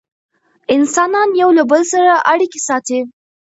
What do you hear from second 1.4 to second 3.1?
یو له بل سره اړیکې ساتي.